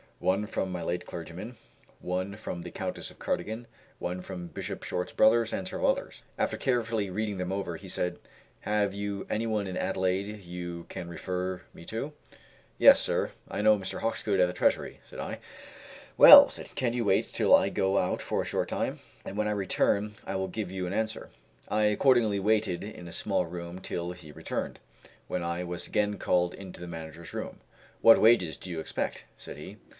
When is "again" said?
25.87-26.17